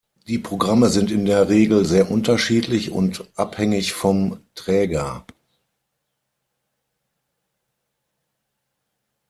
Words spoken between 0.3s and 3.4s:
Programme sind in der Regel sehr unterschiedlich und